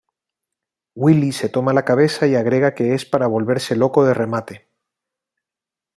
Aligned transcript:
Willie 0.95 1.31
se 1.31 1.47
toma 1.47 1.73
la 1.73 1.85
cabeza 1.85 2.25
y 2.25 2.33
agrega 2.33 2.73
que 2.73 2.95
es 2.95 3.05
para 3.05 3.27
volverse 3.27 3.75
loco 3.75 4.03
de 4.03 4.15
remate. 4.15 4.67